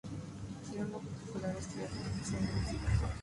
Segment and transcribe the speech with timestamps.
[0.63, 3.15] Desarrolló un particular estilo de interpretación en la música guajira cubana.